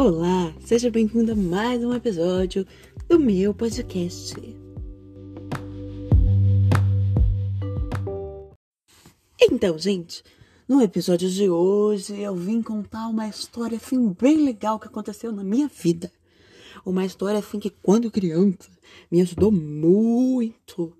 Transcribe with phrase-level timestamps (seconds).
[0.00, 2.64] Olá, seja bem-vindo a mais um episódio
[3.08, 4.32] do meu podcast.
[9.40, 10.22] Então, gente,
[10.68, 15.42] no episódio de hoje eu vim contar uma história assim bem legal que aconteceu na
[15.42, 16.12] minha vida.
[16.86, 18.70] Uma história assim que quando criança
[19.10, 20.96] me ajudou muito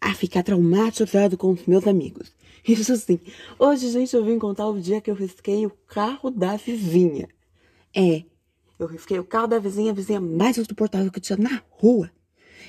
[0.00, 2.32] a ficar traumatizado com os meus amigos.
[2.66, 3.20] Isso sim.
[3.58, 7.28] Hoje, gente, eu vim contar o dia que eu risquei o carro da vizinha.
[7.94, 8.24] É,
[8.78, 12.10] eu risquei o carro da vizinha, a vizinha mais insuportável que tinha na rua.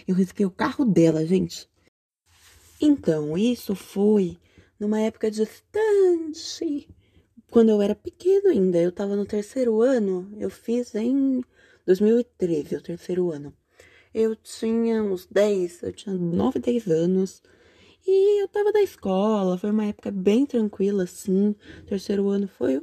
[0.08, 1.70] Eu risquei o carro dela, gente.
[2.82, 4.38] Então, isso foi
[4.80, 6.90] numa época distante.
[7.52, 10.28] Quando eu era pequeno ainda, eu tava no terceiro ano.
[10.40, 11.44] Eu fiz em
[11.86, 13.54] 2013, o terceiro ano.
[14.14, 17.44] Eu tinha uns 10, eu tinha 9, 10 anos.
[18.06, 21.56] E eu tava na escola, foi uma época bem tranquila, assim.
[21.86, 22.82] Terceiro ano foi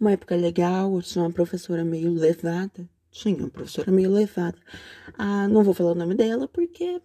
[0.00, 2.88] uma época legal, eu tinha uma professora meio levada.
[3.10, 4.58] Tinha uma professora meio levada.
[5.16, 7.00] Ah, não vou falar o nome dela porque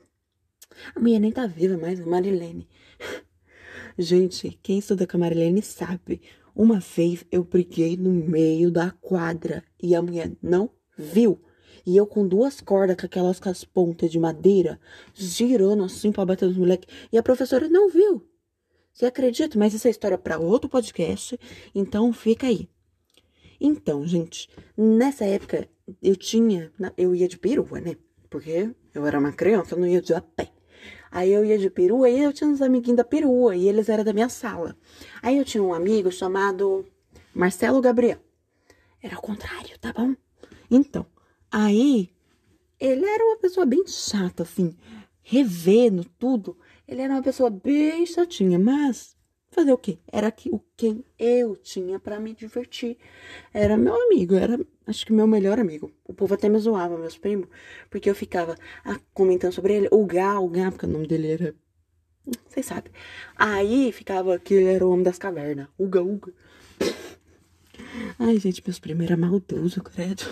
[0.96, 2.68] a minha nem tá viva mais, a Marilene.
[3.98, 6.22] Gente, quem estuda com a Marilene sabe.
[6.56, 11.42] Uma vez eu briguei no meio da quadra e a mulher não viu.
[11.86, 14.80] E eu com duas cordas, com aquelas com as pontas de madeira,
[15.14, 16.88] girando assim pra bater nos moleques.
[17.12, 18.26] E a professora não viu.
[18.94, 19.58] Você acredita?
[19.58, 21.40] Mas essa é história para outro podcast,
[21.74, 22.70] então fica aí.
[23.66, 25.70] Então, gente, nessa época
[26.02, 27.96] eu tinha, eu ia de perua, né?
[28.30, 30.52] Porque eu era uma criança, eu não ia de a pé.
[31.10, 34.04] Aí eu ia de perua e eu tinha uns amiguinhos da perua e eles eram
[34.04, 34.76] da minha sala.
[35.22, 36.86] Aí eu tinha um amigo chamado
[37.34, 38.20] Marcelo Gabriel.
[39.02, 40.14] Era o contrário, tá bom?
[40.70, 41.06] Então,
[41.50, 42.10] aí
[42.78, 44.76] ele era uma pessoa bem chata, assim,
[45.22, 46.58] revendo tudo.
[46.86, 49.16] Ele era uma pessoa bem chatinha, mas
[49.54, 49.98] fazer o quê?
[50.12, 52.98] Era que, o quem eu tinha para me divertir.
[53.54, 55.92] Era meu amigo, era acho que meu melhor amigo.
[56.06, 57.48] O povo até me zoava, meus primos,
[57.90, 59.88] porque eu ficava ah, comentando sobre ele.
[59.92, 61.56] O Gá, o Gá, porque o nome dele era.
[62.48, 62.92] Vocês sabem.
[63.36, 65.68] Aí ficava que ele era o homem das cavernas.
[65.78, 66.34] Uga, uga.
[68.18, 70.24] Ai, gente, meus primos eram maldosos, credo.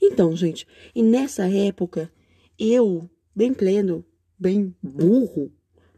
[0.00, 2.10] Então, gente, e nessa época,
[2.58, 4.04] eu, bem pleno,
[4.38, 5.52] bem burro,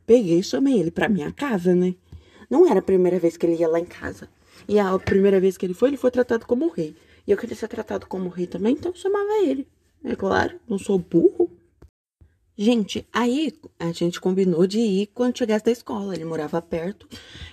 [0.09, 1.95] peguei e chamei ele pra minha casa, né?
[2.49, 4.27] Não era a primeira vez que ele ia lá em casa.
[4.67, 6.97] E a primeira vez que ele foi, ele foi tratado como rei.
[7.27, 9.69] E eu queria ser tratado como rei também, então eu chamava ele.
[10.03, 11.51] É claro, não sou burro.
[12.57, 16.15] Gente, aí a gente combinou de ir quando chegasse da escola.
[16.15, 17.07] Ele morava perto.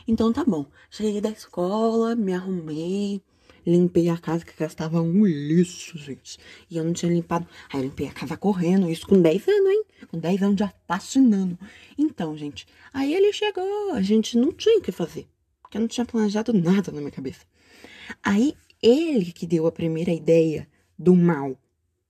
[0.07, 0.65] Então tá bom.
[0.89, 3.21] Cheguei da escola, me arrumei,
[3.65, 6.37] Limpei a casa que gastava um lixo, gente.
[6.69, 7.47] E eu não tinha limpado.
[7.71, 9.83] Aí eu limpei a casa correndo, isso com 10 anos, hein?
[10.07, 11.57] Com 10 anos já fascinando.
[11.97, 15.27] Então, gente, aí ele chegou, a gente não tinha o que fazer.
[15.61, 17.45] Porque eu não tinha planejado nada na minha cabeça.
[18.23, 21.57] Aí ele que deu a primeira ideia do mal,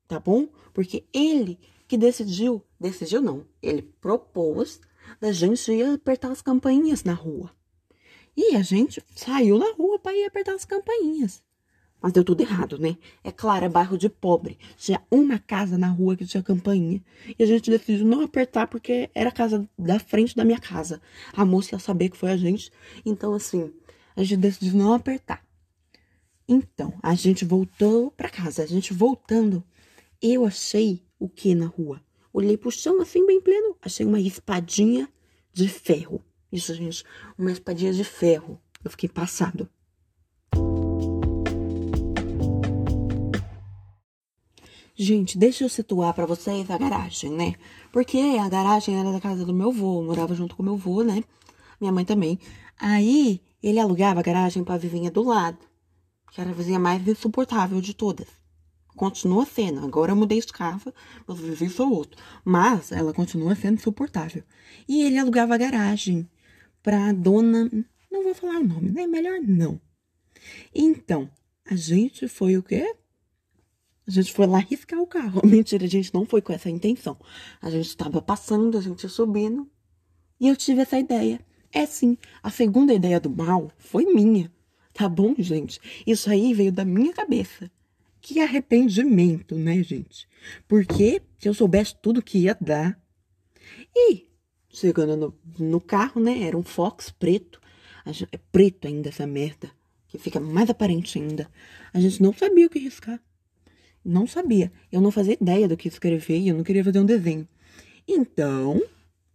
[0.08, 0.48] tá bom?
[0.74, 4.82] Porque ele que decidiu, decidiu não, ele propôs
[5.20, 7.52] da gente ir apertar as campainhas na rua.
[8.36, 11.42] E a gente saiu na rua para ir apertar as campainhas.
[12.02, 12.98] Mas deu tudo errado, né?
[13.24, 14.60] É claro, é bairro de pobre.
[14.78, 17.02] Tinha uma casa na rua que tinha campainha.
[17.40, 21.02] E a gente decidiu não apertar porque era a casa da frente da minha casa.
[21.34, 22.72] A moça ia saber que foi a gente.
[23.06, 23.74] Então, assim,
[24.16, 25.44] a gente decidiu não apertar.
[26.48, 28.62] Então, a gente voltou para casa.
[28.62, 29.64] A gente voltando,
[30.22, 32.02] eu achei o que na rua?
[32.32, 33.76] Olhei pro chão assim, bem pleno.
[33.82, 35.10] Achei uma espadinha
[35.52, 36.22] de ferro.
[36.56, 37.04] Isso, gente,
[37.38, 38.58] uma espadinha de ferro.
[38.82, 39.68] Eu fiquei passado.
[44.96, 47.56] Gente, deixa eu situar para vocês a garagem, né?
[47.92, 51.26] Porque a garagem era da casa do meu avô, morava junto com meu avô, né?
[51.78, 52.40] Minha mãe também.
[52.80, 55.60] Aí ele alugava a garagem para a vizinha do lado,
[56.32, 58.30] que era a vizinha mais insuportável de todas.
[58.96, 59.86] Continua sendo.
[59.86, 60.94] Agora eu mudei de casa,
[61.28, 62.18] meus vizinhos são outro.
[62.46, 64.42] Mas ela continua sendo insuportável.
[64.88, 66.30] E ele alugava a garagem
[66.86, 67.68] para a dona.
[68.12, 69.08] Não vou falar o nome, né?
[69.08, 69.82] Melhor não.
[70.74, 71.28] Então,
[71.66, 72.96] a gente foi o quê?
[74.08, 75.42] A gente foi lá riscar o carro.
[75.44, 77.18] Mentira, a gente não foi com essa intenção.
[77.60, 79.68] A gente estava passando, a gente subindo.
[80.40, 81.44] E eu tive essa ideia.
[81.74, 84.54] É sim, a segunda ideia do mal foi minha.
[84.94, 85.82] Tá bom, gente?
[86.06, 87.70] Isso aí veio da minha cabeça.
[88.22, 90.28] Que arrependimento, né, gente?
[90.68, 92.98] Porque se eu soubesse tudo que ia dar.
[93.94, 94.25] E
[94.78, 96.44] chegando no, no carro, né?
[96.44, 97.60] Era um Fox preto.
[98.06, 99.72] Gente, é preto ainda essa merda.
[100.08, 101.50] Que fica mais aparente ainda.
[101.94, 103.20] A gente não sabia o que riscar.
[104.04, 104.72] Não sabia.
[104.92, 107.48] Eu não fazia ideia do que escrever e eu não queria fazer um desenho.
[108.08, 108.82] Então,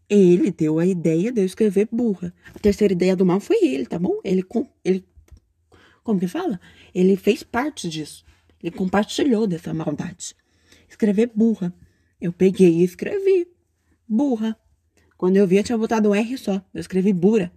[0.08, 2.32] ele deu a ideia de eu escrever burra.
[2.54, 4.20] A terceira ideia do mal foi ele, tá bom?
[4.24, 4.44] Ele,
[4.84, 5.04] ele
[6.04, 6.60] Como que fala?
[6.94, 8.24] Ele fez parte disso.
[8.62, 10.36] Ele compartilhou dessa maldade.
[10.88, 11.74] Escrever burra.
[12.20, 13.48] Eu peguei e escrevi.
[14.06, 14.56] Burra.
[15.20, 16.64] Quando eu vi, eu tinha botado um R só.
[16.72, 17.52] Eu escrevi burra.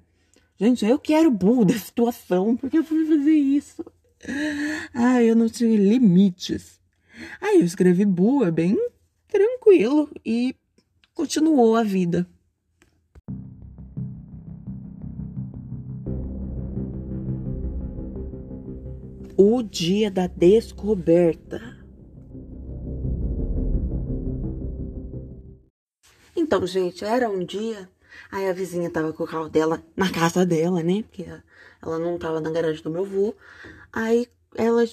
[0.60, 2.58] Gente, eu quero burro da situação.
[2.58, 3.86] Porque eu fui fazer isso?
[4.94, 6.82] Ai, eu não tinha limites.
[7.40, 8.78] Aí eu escrevi burra bem
[9.30, 10.54] tranquilo e
[11.14, 12.28] continuou a vida.
[19.38, 21.83] O dia da descoberta.
[26.54, 27.90] Então, gente, era um dia.
[28.32, 31.02] Aí a vizinha tava com o carro dela na casa dela, né?
[31.02, 31.26] Porque
[31.82, 33.34] ela não tava na garagem do meu avô.
[33.92, 34.86] Aí ela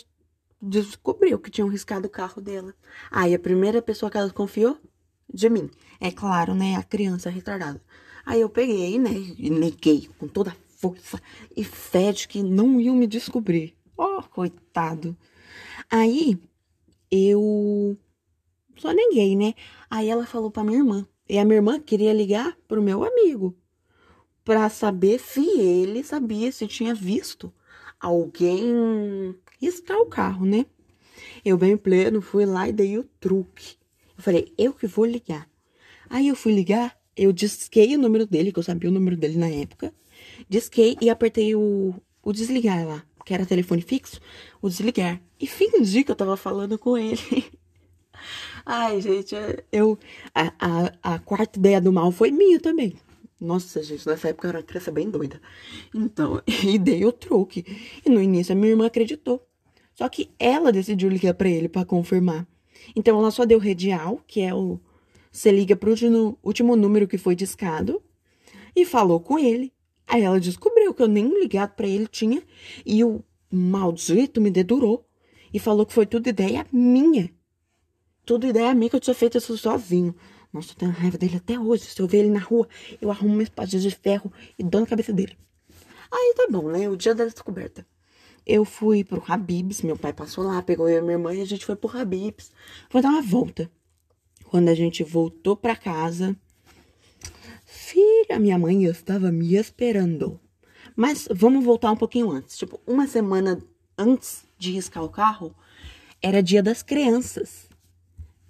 [0.58, 2.74] descobriu que tinham riscado o carro dela.
[3.10, 4.78] Aí a primeira pessoa que ela confiou
[5.30, 5.70] de mim.
[6.00, 6.76] É claro, né?
[6.76, 7.78] A criança retardada.
[8.24, 9.12] Aí eu peguei, né?
[9.36, 11.20] E neguei com toda a força
[11.54, 13.76] e fé de que não iam me descobrir.
[13.98, 15.14] Oh, coitado.
[15.90, 16.38] Aí
[17.10, 17.98] eu
[18.78, 19.52] só neguei, né?
[19.90, 21.06] Aí ela falou pra minha irmã.
[21.30, 23.56] E a minha irmã queria ligar pro meu amigo
[24.44, 27.54] para saber se ele sabia se tinha visto
[28.00, 30.66] alguém riscar o carro, né?
[31.44, 33.76] Eu bem pleno fui lá e dei o truque.
[34.18, 35.48] Eu falei, eu que vou ligar.
[36.08, 39.38] Aí eu fui ligar, eu disquei o número dele, que eu sabia o número dele
[39.38, 39.94] na época.
[40.48, 41.94] Disquei e apertei o,
[42.24, 44.20] o desligar lá que era telefone fixo,
[44.60, 45.22] o desligar.
[45.38, 47.20] E fingi que eu tava falando com ele.
[48.72, 49.34] Ai, gente,
[49.72, 49.99] eu.
[50.32, 52.94] A, a, a quarta ideia do mal foi minha também.
[53.40, 55.43] Nossa, gente, nessa época eu era uma criança bem doida.
[55.93, 57.64] Então, e dei o truque.
[58.06, 59.44] E no início a minha irmã acreditou.
[59.93, 62.46] Só que ela decidiu ligar para ele para confirmar.
[62.94, 64.78] Então ela só deu redial, que é o.
[65.32, 68.00] Você liga pro último, último número que foi discado.
[68.76, 69.73] E falou com ele.
[70.06, 72.40] Aí ela descobriu que eu nem ligado para ele tinha
[72.87, 75.05] e o maldito me dedurou
[75.52, 77.32] e falou que foi tudo ideia minha.
[78.30, 80.14] Tudo ideia minha que eu tinha feito isso sozinho.
[80.52, 81.82] Nossa, eu tenho raiva dele até hoje.
[81.82, 82.68] Se eu ver ele na rua,
[83.02, 85.36] eu arrumo uma espadinha de ferro e dou na cabeça dele.
[86.12, 86.88] Aí tá bom, né?
[86.88, 87.84] O dia da descoberta.
[88.46, 91.44] Eu fui pro Habibs, meu pai passou lá, pegou eu e minha irmã e a
[91.44, 92.52] gente foi pro Habibs.
[92.88, 93.68] Foi dar uma volta.
[94.44, 96.36] Quando a gente voltou pra casa,
[97.66, 100.38] Filha, minha mãe estava me esperando.
[100.94, 102.56] Mas vamos voltar um pouquinho antes.
[102.56, 103.60] Tipo, uma semana
[103.98, 105.52] antes de riscar o carro,
[106.22, 107.69] era dia das crianças.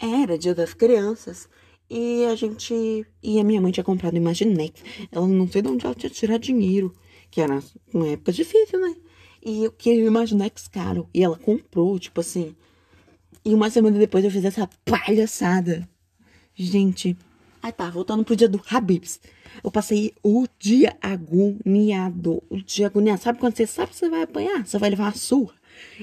[0.00, 1.48] Era dia das crianças.
[1.88, 3.06] E a gente.
[3.22, 4.82] E a minha mãe tinha comprado Imaginex.
[5.10, 6.92] Ela não sei de onde ela tinha tirado dinheiro.
[7.30, 7.62] Que era
[7.92, 8.96] uma época difícil, né?
[9.44, 11.08] E eu queria Imaginex caro.
[11.12, 12.54] E ela comprou, tipo assim.
[13.44, 15.88] E uma semana depois eu fiz essa palhaçada.
[16.54, 17.16] Gente,
[17.62, 19.20] Aí tá, voltando pro dia do Habibs.
[19.62, 22.42] Eu passei o dia agoniado.
[22.48, 23.20] O dia agoniado.
[23.20, 24.66] Sabe quando você sabe que você vai apanhar?
[24.66, 25.54] Você vai levar uma surra.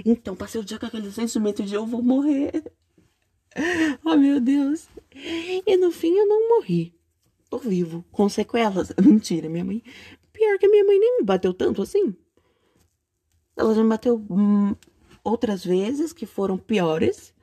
[0.05, 2.63] Então, passei o dia com aquele sentimento de eu vou morrer.
[4.05, 4.87] Oh, meu Deus.
[5.13, 6.93] E no fim eu não morri.
[7.49, 8.05] Tô vivo.
[8.11, 8.93] Com sequelas.
[9.03, 9.83] Mentira, minha mãe.
[10.31, 12.15] Pior que minha mãe nem me bateu tanto assim.
[13.55, 14.75] Ela já me bateu hum,
[15.23, 17.33] outras vezes que foram piores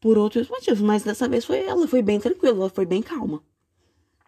[0.00, 3.40] por outros motivos, mas dessa vez foi ela, foi bem tranquila, ela foi bem calma.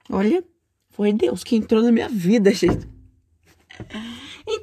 [0.09, 0.45] Olha,
[0.91, 2.87] foi Deus que entrou na minha vida, gente.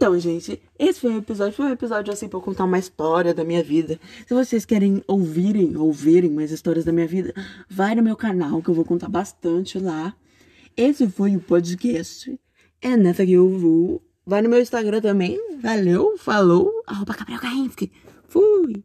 [0.01, 1.53] Então, gente, esse foi o episódio.
[1.53, 3.99] Foi um episódio assim pra contar uma história da minha vida.
[4.25, 7.31] Se vocês querem ouvirem, ouvirem mais histórias da minha vida,
[7.69, 10.15] vai no meu canal que eu vou contar bastante lá.
[10.75, 12.35] Esse foi o podcast.
[12.81, 14.01] É nessa que eu vou.
[14.25, 15.39] Vai no meu Instagram também.
[15.61, 16.81] Valeu, falou.
[16.87, 17.69] Arroba Gabriel
[18.27, 18.83] Fui.